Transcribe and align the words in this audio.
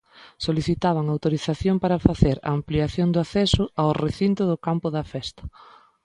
Solicitaban 0.45 1.05
"autorización 1.09 1.75
para 1.83 2.03
facer 2.07 2.37
a 2.49 2.51
ampliación 2.59 3.07
do 3.11 3.19
acceso 3.25 3.63
ao 3.81 3.89
recinto 4.05 4.43
do 4.51 4.57
campo 4.67 4.87
da 4.95 5.03
festa". 5.13 5.43